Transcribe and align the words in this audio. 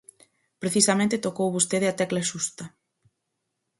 Precisamente 0.61 1.23
tocou 1.25 1.55
vostede 1.55 1.87
a 1.89 1.97
tecla 2.01 2.27
xusta. 2.29 2.65